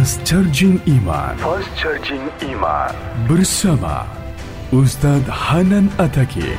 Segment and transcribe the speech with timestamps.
[0.00, 1.36] Fast Charging Iman.
[1.36, 2.88] Fast Charging Iman.
[3.28, 4.08] Bersama
[4.72, 6.56] Ustadz Hanan Ataki.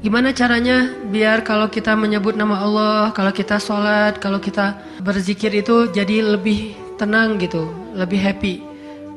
[0.00, 5.92] Gimana caranya biar kalau kita menyebut nama Allah, kalau kita sholat, kalau kita berzikir itu
[5.92, 8.54] jadi lebih tenang gitu, lebih happy.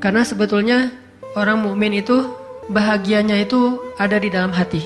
[0.02, 0.91] Karena sebetulnya
[1.34, 2.27] orang mukmin itu
[2.70, 4.84] bahagianya itu ada di dalam hati.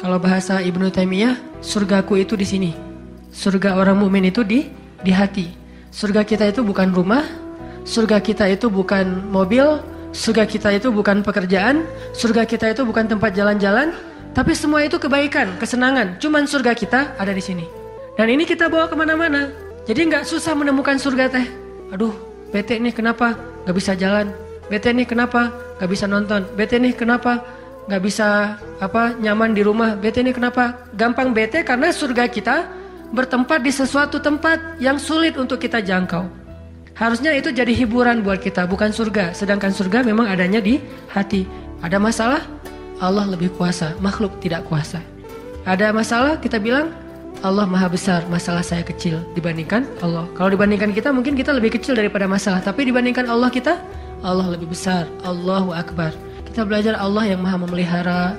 [0.00, 2.70] Kalau bahasa Ibnu Taimiyah, surgaku itu di sini.
[3.30, 4.66] Surga orang mukmin itu di
[5.04, 5.52] di hati.
[5.92, 7.26] Surga kita itu bukan rumah,
[7.84, 9.82] surga kita itu bukan mobil,
[10.14, 13.94] surga kita itu bukan pekerjaan, surga kita itu bukan tempat jalan-jalan,
[14.30, 16.16] tapi semua itu kebaikan, kesenangan.
[16.22, 17.66] Cuman surga kita ada di sini.
[18.14, 19.50] Dan ini kita bawa ke mana-mana.
[19.84, 21.46] Jadi nggak susah menemukan surga teh.
[21.90, 22.14] Aduh,
[22.50, 23.34] bete nih kenapa
[23.64, 24.30] nggak bisa jalan?
[24.70, 26.46] Bete nih kenapa nggak bisa nonton?
[26.54, 27.42] Bete nih kenapa
[27.90, 29.98] nggak bisa apa nyaman di rumah?
[29.98, 32.70] Bete nih kenapa gampang bete karena surga kita
[33.10, 36.30] bertempat di sesuatu tempat yang sulit untuk kita jangkau.
[36.94, 39.32] Harusnya itu jadi hiburan buat kita, bukan surga.
[39.32, 41.48] Sedangkan surga memang adanya di hati.
[41.80, 42.44] Ada masalah?
[43.00, 45.00] Allah lebih kuasa, makhluk tidak kuasa.
[45.64, 46.92] Ada masalah kita bilang
[47.40, 50.28] Allah maha besar, masalah saya kecil dibandingkan Allah.
[50.36, 53.80] Kalau dibandingkan kita mungkin kita lebih kecil daripada masalah, tapi dibandingkan Allah kita
[54.20, 55.08] Allah lebih besar.
[55.24, 56.12] Allahu Akbar.
[56.44, 58.36] Kita belajar Allah yang maha memelihara.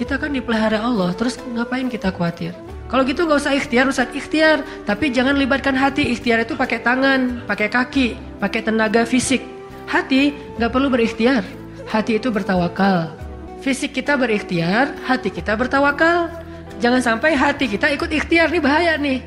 [0.00, 2.56] Kita kan dipelihara Allah, terus ngapain kita khawatir?
[2.88, 4.64] Kalau gitu nggak usah ikhtiar, usah ikhtiar.
[4.88, 6.08] Tapi jangan libatkan hati.
[6.16, 9.44] Ikhtiar itu pakai tangan, pakai kaki, pakai tenaga fisik.
[9.84, 11.44] Hati nggak perlu berikhtiar.
[11.84, 13.12] Hati itu bertawakal.
[13.60, 16.47] Fisik kita berikhtiar, hati kita bertawakal.
[16.78, 19.18] Jangan sampai hati kita ikut ikhtiar, nih bahaya nih.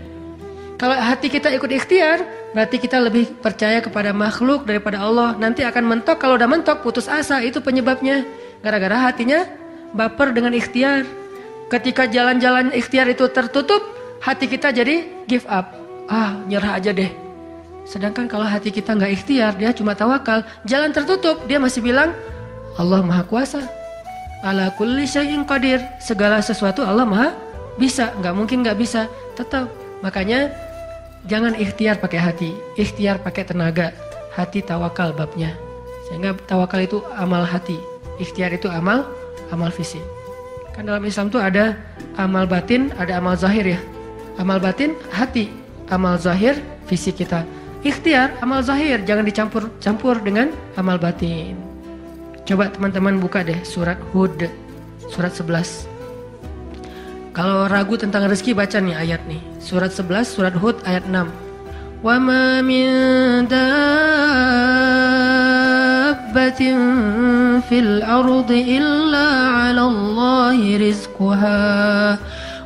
[0.80, 2.24] Kalau hati kita ikut ikhtiar,
[2.56, 5.36] berarti kita lebih percaya kepada makhluk daripada Allah.
[5.36, 8.24] Nanti akan mentok, kalau udah mentok putus asa, itu penyebabnya.
[8.64, 9.46] Gara-gara hatinya
[9.92, 11.04] baper dengan ikhtiar.
[11.68, 13.84] Ketika jalan-jalan ikhtiar itu tertutup,
[14.24, 15.76] hati kita jadi give up.
[16.08, 17.12] Ah, nyerah aja deh.
[17.84, 20.48] Sedangkan kalau hati kita nggak ikhtiar, dia cuma tawakal.
[20.64, 22.16] Jalan tertutup, dia masih bilang,
[22.80, 23.81] Allah Maha Kuasa
[24.42, 25.82] ala kulli syai'in qadir.
[26.02, 27.30] Segala sesuatu Allah Maha
[27.78, 29.08] bisa, nggak mungkin nggak bisa.
[29.38, 29.70] Tetap.
[30.02, 30.50] Makanya
[31.30, 33.94] jangan ikhtiar pakai hati, ikhtiar pakai tenaga.
[34.34, 35.54] Hati tawakal babnya.
[36.10, 37.78] Sehingga tawakal itu amal hati,
[38.20, 39.08] ikhtiar itu amal
[39.52, 40.02] amal fisik.
[40.72, 41.76] Kan dalam Islam tuh ada
[42.16, 43.80] amal batin, ada amal zahir ya.
[44.40, 45.52] Amal batin hati,
[45.92, 46.58] amal zahir
[46.88, 47.44] fisik kita.
[47.84, 51.71] Ikhtiar amal zahir jangan dicampur-campur dengan amal batin.
[52.52, 54.52] Coba teman-teman buka deh surat Hud
[55.08, 55.88] surat 11.
[57.32, 59.40] Kalau ragu tentang rezeki baca nih ayat nih.
[59.64, 61.32] Surat 11 surat Hud ayat 6.
[62.04, 63.48] Wa ma min
[67.72, 69.28] fil ardi illa
[69.72, 72.20] 'ala Allahi rizquha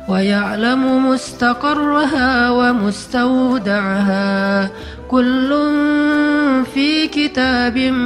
[0.06, 4.70] mustaqarraha wa mustawda'aha
[5.10, 7.98] kullun fi kitabim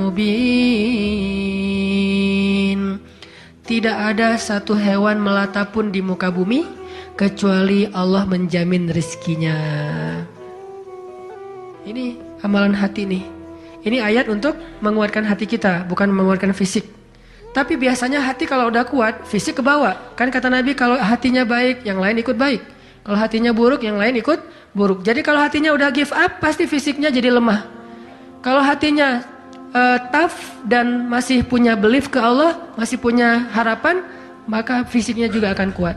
[0.00, 0.24] mubin
[3.64, 6.64] Tidak ada satu hewan melata pun di muka bumi
[7.16, 9.56] kecuali Allah menjamin rezekinya.
[11.84, 13.24] Ini amalan hati nih.
[13.84, 17.03] Ini ayat untuk menguatkan hati kita, bukan menguatkan fisik.
[17.54, 19.94] Tapi biasanya hati kalau udah kuat, fisik ke bawah.
[20.18, 22.66] Kan kata Nabi kalau hatinya baik, yang lain ikut baik.
[23.06, 24.42] Kalau hatinya buruk, yang lain ikut
[24.74, 25.06] buruk.
[25.06, 27.62] Jadi kalau hatinya udah give up, pasti fisiknya jadi lemah.
[28.42, 29.22] Kalau hatinya
[29.70, 30.34] uh, tough
[30.66, 34.02] dan masih punya belief ke Allah, masih punya harapan,
[34.50, 35.94] maka fisiknya juga akan kuat.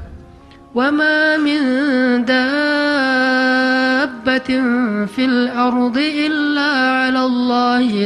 [0.78, 3.02] Ma min dabbatin
[5.10, 6.70] fil ardi illa
[7.10, 8.06] 'ala Allahi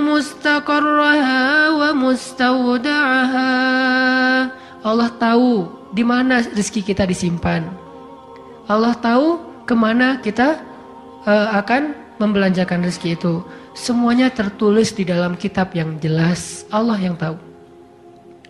[0.00, 1.42] mustaqarraha
[1.76, 3.50] wa mustawda'aha.
[4.84, 7.68] Allah tahu di mana rezeki kita disimpan.
[8.64, 10.60] Allah tahu ke mana kita
[11.28, 13.44] uh, akan membelanjakan rezeki itu.
[13.74, 16.64] Semuanya tertulis di dalam kitab yang jelas.
[16.70, 17.36] Allah yang tahu.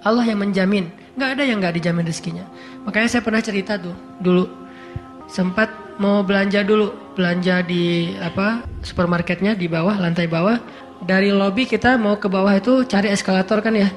[0.04, 0.92] Allah yang menjamin.
[1.16, 2.44] Nggak ada yang nggak dijamin rezekinya.
[2.84, 4.46] Makanya saya pernah cerita tuh dulu.
[5.30, 6.92] Sempat mau belanja dulu.
[7.14, 10.58] Belanja di apa supermarketnya di bawah, lantai bawah.
[11.04, 13.90] Dari lobby kita mau ke bawah itu cari eskalator kan ya.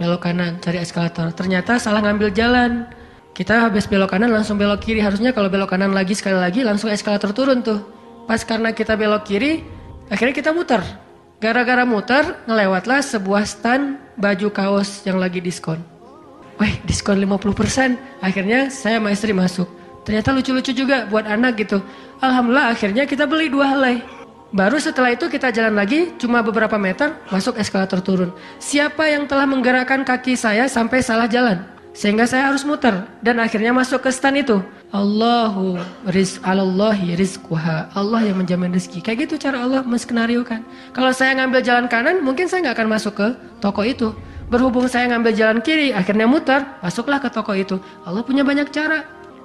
[0.00, 1.30] Belok kanan, cari eskalator.
[1.36, 2.88] Ternyata salah ngambil jalan.
[3.34, 5.02] Kita habis belok kanan langsung belok kiri.
[5.02, 7.82] Harusnya kalau belok kanan lagi sekali lagi langsung eskalator turun tuh.
[8.24, 9.60] Pas karena kita belok kiri,
[10.08, 10.80] akhirnya kita muter.
[11.42, 15.82] Gara-gara muter, ngelewatlah sebuah stand baju kaos yang lagi diskon.
[16.56, 18.22] Wih, diskon 50%.
[18.22, 19.83] Akhirnya saya sama istri masuk.
[20.04, 21.80] Ternyata lucu-lucu juga buat anak gitu.
[22.20, 24.04] Alhamdulillah akhirnya kita beli dua helai.
[24.54, 28.30] Baru setelah itu kita jalan lagi cuma beberapa meter masuk eskalator turun.
[28.62, 31.66] Siapa yang telah menggerakkan kaki saya sampai salah jalan?
[31.94, 34.62] Sehingga saya harus muter dan akhirnya masuk ke stand itu.
[34.94, 35.78] Allahu
[36.10, 37.90] riz alallahi rizquha.
[37.94, 39.02] Allah yang menjamin rezeki.
[39.02, 40.62] Kayak gitu cara Allah menskenariokan.
[40.94, 43.26] Kalau saya ngambil jalan kanan, mungkin saya nggak akan masuk ke
[43.58, 44.10] toko itu.
[44.50, 47.78] Berhubung saya ngambil jalan kiri, akhirnya muter, masuklah ke toko itu.
[48.06, 49.02] Allah punya banyak cara.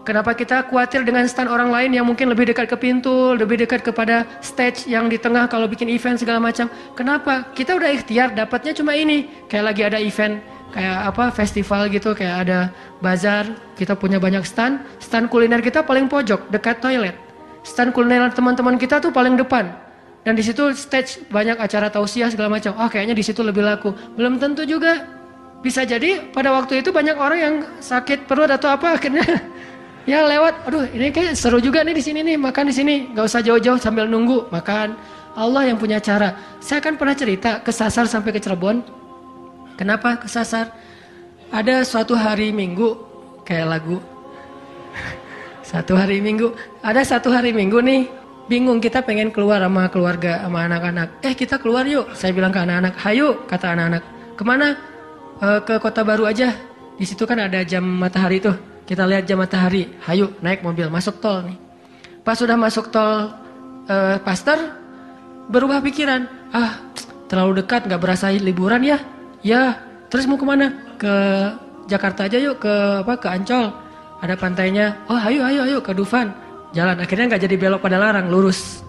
[0.10, 3.86] Kenapa kita khawatir dengan stand orang lain yang mungkin lebih dekat ke pintu, lebih dekat
[3.86, 6.66] kepada stage yang di tengah kalau bikin event segala macam?
[6.98, 7.46] Kenapa?
[7.54, 9.30] Kita udah ikhtiar dapatnya cuma ini.
[9.46, 10.42] Kayak lagi ada event
[10.74, 12.74] kayak apa festival gitu, kayak ada
[13.06, 14.82] bazar, kita punya banyak stand.
[14.98, 17.14] Stand kuliner kita paling pojok, dekat toilet.
[17.62, 19.70] Stand kuliner teman-teman kita tuh paling depan.
[20.26, 22.74] Dan di situ stage banyak acara tausiah segala macam.
[22.82, 23.94] Oh, kayaknya di situ lebih laku.
[24.18, 25.06] Belum tentu juga.
[25.62, 29.22] Bisa jadi pada waktu itu banyak orang yang sakit perut atau apa akhirnya
[30.06, 30.70] ya lewat.
[30.70, 32.96] Aduh ini kayak seru juga nih di sini nih makan di sini.
[33.12, 34.96] Nggak usah jauh-jauh sambil nunggu makan.
[35.36, 36.36] Allah yang punya cara.
[36.60, 38.84] Saya kan pernah cerita kesasar sampai ke Cirebon.
[39.80, 40.76] Kenapa kesasar
[41.50, 43.00] ada suatu hari minggu
[43.48, 43.98] kayak lagu.
[45.70, 46.52] Satu hari minggu.
[46.82, 48.10] Ada satu hari minggu nih
[48.50, 51.22] bingung kita pengen keluar sama keluarga sama anak-anak.
[51.22, 52.10] Eh kita keluar yuk.
[52.18, 54.04] Saya bilang ke anak-anak hayu kata anak-anak.
[54.34, 54.68] Ke mana?
[55.38, 56.58] E, ke kota baru aja.
[56.98, 61.22] Di situ kan ada jam matahari tuh kita lihat jam matahari, hayu naik mobil masuk
[61.22, 61.54] tol nih.
[62.26, 63.30] Pas sudah masuk tol
[63.86, 64.58] uh, Pasteur,
[65.46, 66.26] berubah pikiran.
[66.50, 66.82] Ah,
[67.30, 68.98] terlalu dekat nggak berasa liburan ya?
[69.46, 69.78] Ya,
[70.10, 70.74] terus mau ke mana?
[70.98, 71.14] Ke
[71.86, 72.74] Jakarta aja yuk, ke
[73.06, 73.14] apa?
[73.22, 73.70] Ke Ancol.
[74.26, 75.06] Ada pantainya.
[75.06, 76.34] Oh, ayo, ayo, ayo ke Dufan.
[76.74, 76.98] Jalan.
[76.98, 78.82] Akhirnya nggak jadi belok pada larang, lurus.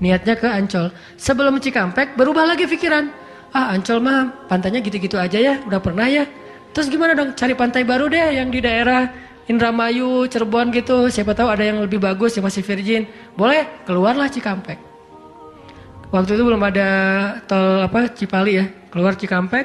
[0.00, 0.88] Niatnya ke Ancol.
[1.20, 3.04] Sebelum Cikampek, berubah lagi pikiran.
[3.52, 6.24] Ah, Ancol mah pantainya gitu-gitu aja ya, udah pernah ya.
[6.72, 7.36] Terus gimana dong?
[7.36, 11.98] Cari pantai baru deh yang di daerah Indramayu, Cirebon gitu, siapa tahu ada yang lebih
[11.98, 13.10] bagus yang masih virgin.
[13.34, 14.78] Boleh, keluarlah Cikampek.
[16.12, 16.88] Waktu itu belum ada
[17.48, 19.64] tol apa Cipali ya, keluar Cikampek,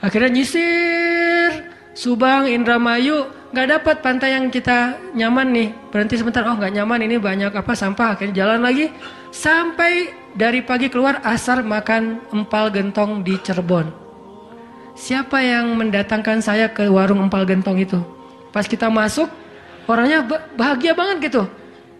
[0.00, 5.68] akhirnya nyisir Subang, Indramayu, nggak dapat pantai yang kita nyaman nih.
[5.90, 8.94] Berhenti sebentar, oh nggak nyaman ini banyak apa sampah, akhirnya jalan lagi
[9.34, 13.90] sampai dari pagi keluar asar makan empal gentong di Cirebon.
[14.94, 17.98] Siapa yang mendatangkan saya ke warung empal gentong itu?
[18.52, 19.28] Pas kita masuk,
[19.88, 20.24] orangnya
[20.56, 21.42] bahagia banget gitu.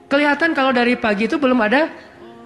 [0.08, 1.92] Kelihatan kalau dari pagi itu belum ada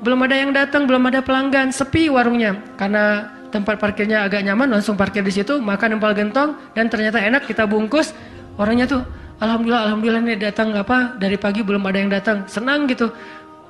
[0.03, 2.59] belum ada yang datang, belum ada pelanggan, sepi warungnya.
[2.75, 7.47] Karena tempat parkirnya agak nyaman, langsung parkir di situ, makan empal gentong dan ternyata enak
[7.47, 8.11] kita bungkus.
[8.59, 9.07] Orangnya tuh
[9.39, 12.43] alhamdulillah alhamdulillah nih datang apa dari pagi belum ada yang datang.
[12.51, 13.15] Senang gitu.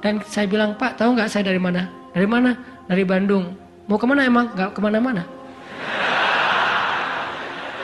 [0.00, 1.86] Dan saya bilang, "Pak, tahu nggak saya dari mana?"
[2.16, 2.56] "Dari mana?"
[2.88, 3.52] "Dari Bandung."
[3.86, 5.22] "Mau ke mana emang?" "Nggak ke mana-mana."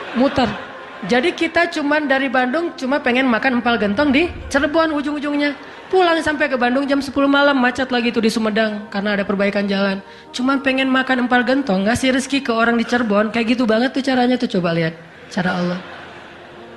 [0.19, 0.68] Muter
[1.07, 5.55] jadi kita cuman dari Bandung cuma pengen makan empal gentong di Cirebon ujung-ujungnya.
[5.87, 9.63] Pulang sampai ke Bandung jam 10 malam macet lagi tuh di Sumedang karena ada perbaikan
[9.65, 10.03] jalan.
[10.35, 14.03] Cuman pengen makan empal gentong, ngasih rezeki ke orang di Cirebon, kayak gitu banget tuh
[14.03, 14.93] caranya tuh coba lihat
[15.31, 15.79] cara Allah.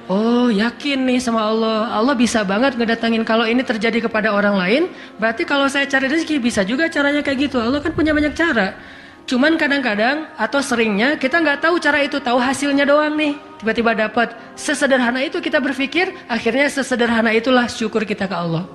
[0.06, 4.82] Oh yakin nih sama Allah Allah bisa banget ngedatangin Kalau ini terjadi kepada orang lain
[5.14, 8.74] Berarti kalau saya cari rezeki bisa juga caranya kayak gitu Allah kan punya banyak cara
[9.22, 13.38] Cuman kadang-kadang atau seringnya kita nggak tahu cara itu, tahu hasilnya doang nih.
[13.62, 14.34] Tiba-tiba dapat.
[14.58, 18.67] Sesederhana itu kita berpikir, akhirnya sesederhana itulah syukur kita ke Allah.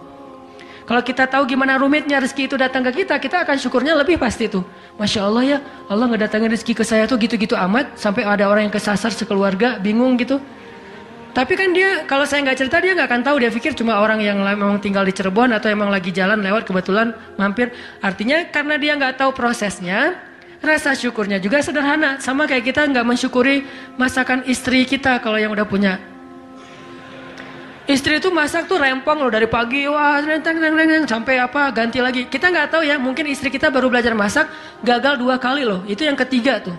[0.87, 4.47] Kalau kita tahu gimana rumitnya rezeki itu datang ke kita, kita akan syukurnya lebih pasti
[4.47, 4.63] tuh.
[4.95, 5.57] Masya Allah ya,
[5.91, 9.75] Allah nggak datangin rezeki ke saya tuh gitu-gitu amat, sampai ada orang yang kesasar sekeluarga,
[9.83, 10.39] bingung gitu.
[11.35, 14.23] Tapi kan dia, kalau saya nggak cerita dia nggak akan tahu, dia pikir cuma orang
[14.23, 17.75] yang memang tinggal di Cirebon atau emang lagi jalan lewat kebetulan mampir.
[17.99, 20.15] Artinya karena dia nggak tahu prosesnya,
[20.57, 22.17] Rasa syukurnya juga sederhana.
[22.17, 26.01] Sama kayak kita nggak mensyukuri masakan istri kita kalau yang udah punya.
[27.87, 32.03] Istri itu masak tuh rempong loh dari pagi, wah renteng renteng renteng sampai apa ganti
[32.03, 32.27] lagi.
[32.27, 34.51] Kita nggak tahu ya, mungkin istri kita baru belajar masak,
[34.83, 35.87] gagal dua kali loh.
[35.87, 36.75] Itu yang ketiga tuh,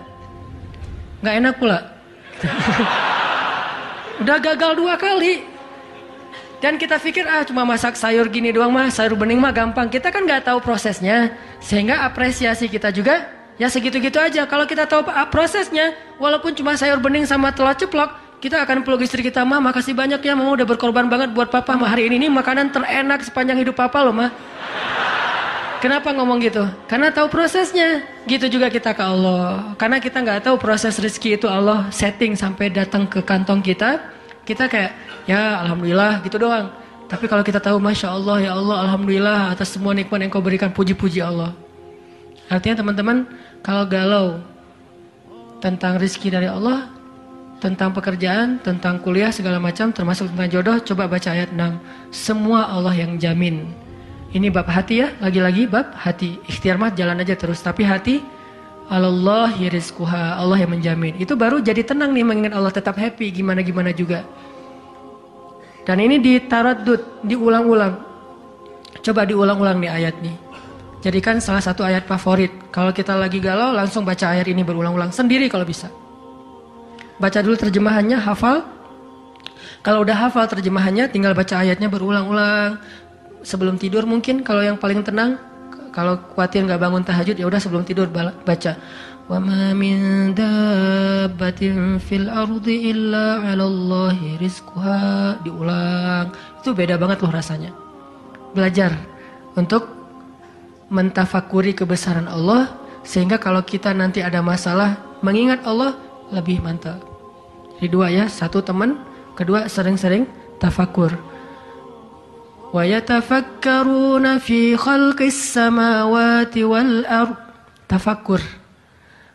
[1.25, 1.97] nggak enak pula.
[4.21, 5.49] Udah gagal dua kali.
[6.61, 9.89] Dan kita pikir ah cuma masak sayur gini doang mah, sayur bening mah gampang.
[9.89, 14.47] Kita kan nggak tahu prosesnya, sehingga apresiasi kita juga Ya segitu-gitu aja.
[14.47, 19.19] Kalau kita tahu prosesnya, walaupun cuma sayur bening sama telur ceplok, kita akan peluk istri
[19.19, 21.75] kita, mah makasih banyak ya, mama udah berkorban banget buat papa.
[21.75, 24.31] Mah hari ini ini makanan terenak sepanjang hidup papa loh, mah.
[25.83, 26.63] Kenapa ngomong gitu?
[26.87, 28.03] Karena tahu prosesnya.
[28.27, 29.75] Gitu juga kita ke Allah.
[29.75, 33.99] Karena kita nggak tahu proses rezeki itu Allah setting sampai datang ke kantong kita.
[34.47, 34.95] Kita kayak,
[35.27, 36.71] ya alhamdulillah gitu doang.
[37.07, 40.71] Tapi kalau kita tahu, masya Allah ya Allah, alhamdulillah atas semua nikmat yang kau berikan,
[40.71, 41.55] puji-puji Allah.
[42.49, 43.29] Artinya teman-teman
[43.61, 44.41] kalau galau
[45.61, 46.89] tentang rizki dari Allah,
[47.61, 51.77] tentang pekerjaan, tentang kuliah segala macam termasuk tentang jodoh, coba baca ayat 6.
[52.09, 53.69] Semua Allah yang jamin.
[54.33, 56.41] Ini bab hati ya, lagi-lagi bab hati.
[56.49, 58.21] Ikhtiar mah jalan aja terus, tapi hati
[58.89, 61.13] Allah rizquha, Allah yang menjamin.
[61.21, 64.25] Itu baru jadi tenang nih mengingat Allah tetap happy gimana-gimana juga.
[65.85, 68.01] Dan ini ditaradud, diulang-ulang.
[69.05, 70.48] Coba diulang-ulang nih ayat nih.
[70.99, 72.51] Jadikan salah satu ayat favorit.
[72.75, 75.87] Kalau kita lagi galau langsung baca ayat ini berulang-ulang sendiri kalau bisa.
[77.19, 78.67] Baca dulu terjemahannya, hafal.
[79.79, 82.79] Kalau udah hafal terjemahannya tinggal baca ayatnya berulang-ulang.
[83.39, 85.39] Sebelum tidur mungkin kalau yang paling tenang
[85.89, 88.71] kalau khawatir nggak bangun tahajud ya udah sebelum tidur baca
[89.29, 97.71] ma min dabbatin fil ardi illa 'ala Allahi rizquha diulang itu beda banget loh rasanya
[98.57, 98.97] belajar
[99.53, 99.98] untuk
[100.89, 102.73] mentafakuri kebesaran Allah
[103.05, 105.95] sehingga kalau kita nanti ada masalah mengingat Allah
[106.29, 107.01] lebih mantap.
[107.79, 108.99] Jadi dua ya, satu teman,
[109.39, 110.27] kedua sering-sering
[110.59, 111.15] tafakur.
[112.69, 117.07] Wa yatafakkaruna fi khalqis samawati wal.
[117.89, 118.43] Tafakur.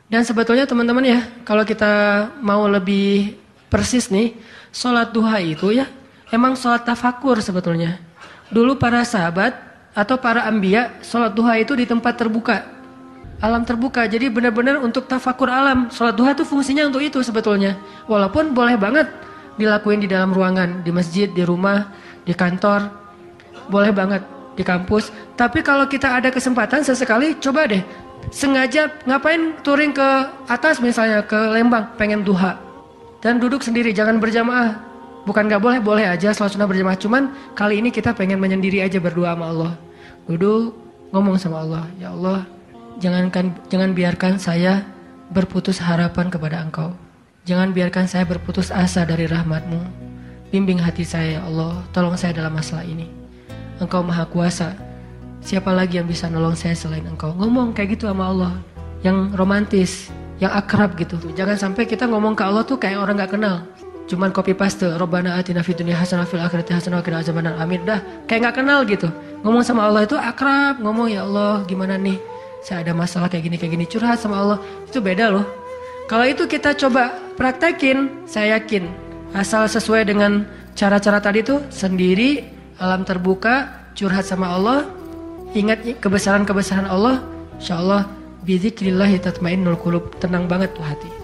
[0.06, 3.34] Dan sebetulnya teman-teman ya, kalau kita mau lebih
[3.72, 4.36] persis nih,
[4.70, 5.88] sholat duha itu ya,
[6.30, 7.98] emang sholat tafakur sebetulnya.
[8.52, 9.58] Dulu para sahabat
[9.94, 12.66] atau para ambia sholat duha itu di tempat terbuka.
[13.38, 15.90] Alam terbuka, jadi benar-benar untuk tafakur alam.
[15.90, 17.78] Sholat duha itu fungsinya untuk itu sebetulnya.
[18.10, 19.06] Walaupun boleh banget
[19.54, 21.94] dilakuin di dalam ruangan, di masjid, di rumah,
[22.26, 22.90] di kantor.
[23.70, 24.22] Boleh banget
[24.54, 25.10] di kampus.
[25.38, 27.82] Tapi kalau kita ada kesempatan sesekali, coba deh.
[28.32, 30.08] Sengaja ngapain touring ke
[30.48, 32.56] atas misalnya, ke Lembang, pengen duha.
[33.20, 34.93] Dan duduk sendiri, jangan berjamaah
[35.24, 37.00] bukan gak boleh, boleh aja sholat sunnah berjamaah.
[37.00, 39.72] Cuman kali ini kita pengen menyendiri aja berdoa sama Allah.
[40.28, 40.76] Duduk
[41.10, 42.48] ngomong sama Allah, ya Allah,
[43.00, 44.84] jangankan jangan biarkan saya
[45.32, 46.92] berputus harapan kepada Engkau.
[47.44, 49.80] Jangan biarkan saya berputus asa dari rahmatmu.
[50.48, 53.10] Bimbing hati saya ya Allah, tolong saya dalam masalah ini.
[53.82, 54.72] Engkau maha kuasa.
[55.44, 57.36] Siapa lagi yang bisa nolong saya selain engkau?
[57.36, 58.54] Ngomong kayak gitu sama Allah.
[59.04, 60.08] Yang romantis,
[60.40, 61.20] yang akrab gitu.
[61.36, 63.60] Jangan sampai kita ngomong ke Allah tuh kayak orang gak kenal
[64.04, 67.54] cuman copy paste Robbana atina fid dunya hasanah fil akhirati hasanah wa qina azabannar.
[67.56, 67.84] Amin.
[67.88, 69.08] Dah kayak nggak kenal gitu.
[69.40, 70.80] Ngomong sama Allah itu akrab.
[70.80, 72.20] Ngomong ya Allah gimana nih?
[72.64, 73.84] Saya ada masalah kayak gini kayak gini.
[73.88, 74.58] Curhat sama Allah.
[74.88, 75.44] Itu beda loh.
[76.04, 78.92] Kalau itu kita coba praktekin saya yakin.
[79.32, 80.44] Asal sesuai dengan
[80.76, 82.44] cara-cara tadi tuh sendiri
[82.78, 84.86] alam terbuka curhat sama Allah
[85.56, 87.24] ingat kebesaran-kebesaran Allah
[87.56, 88.06] insya Allah
[88.44, 90.12] bizikrillahi tatmainnul qulub.
[90.20, 91.23] Tenang banget tuh hati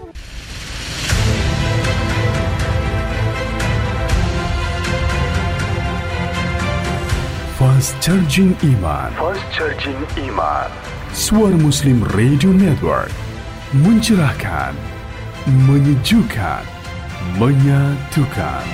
[7.61, 9.12] Fast Charging Iman.
[9.21, 10.73] Fast Charging Iman.
[11.12, 13.12] Suara Muslim Radio Network.
[13.76, 14.73] Mencerahkan
[15.69, 16.64] Menyejukkan
[17.37, 18.64] Menyatukan